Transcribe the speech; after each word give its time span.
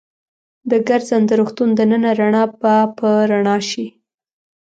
د 0.69 0.71
ګرځنده 0.87 1.33
روغتون 1.39 1.69
دننه 1.79 2.11
رڼا 2.19 2.43
به 2.61 2.75
په 2.97 3.09
رڼا 3.29 3.57
شي. 3.69 3.87